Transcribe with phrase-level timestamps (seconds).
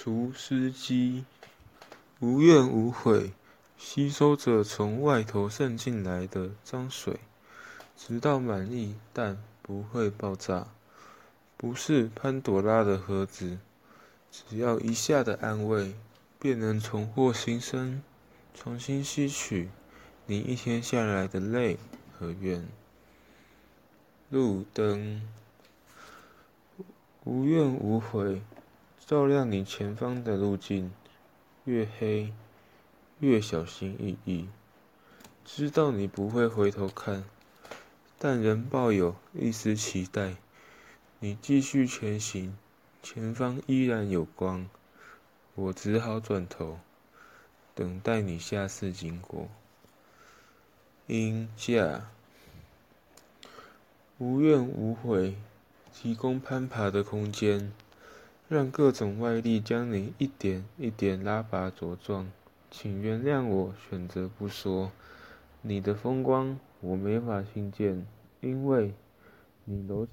[0.00, 1.24] 除湿机，
[2.20, 3.32] 无怨无悔，
[3.76, 7.18] 吸收着从外头渗进来的脏水，
[7.96, 10.68] 直到满意，但不会爆炸。
[11.56, 13.58] 不是潘朵拉的盒子，
[14.30, 15.96] 只要一下的安慰，
[16.38, 18.00] 便能重获新生，
[18.54, 19.68] 重新吸取
[20.26, 21.76] 你一天下来的泪
[22.16, 22.68] 和怨。
[24.30, 25.28] 路灯，
[27.24, 28.40] 无怨无悔，
[29.08, 30.92] 照亮你前方的路径。
[31.64, 32.30] 越黑，
[33.20, 34.50] 越小心翼翼。
[35.46, 37.24] 知道你不会回头看，
[38.18, 40.36] 但仍抱有一丝期待。
[41.20, 42.54] 你继续前行，
[43.02, 44.68] 前方依然有光。
[45.54, 46.78] 我只好转头，
[47.74, 49.48] 等待你下次经过。
[51.06, 52.10] 因架。
[54.18, 55.38] 无怨无悔，
[55.94, 57.72] 提供攀爬的空间，
[58.48, 62.32] 让各种外力将你一点一点拉拔茁壮。
[62.70, 64.90] 请原谅我选择不说，
[65.60, 68.06] 你的风光我没法听见，
[68.40, 68.94] 因为
[69.64, 70.12] 你楼起。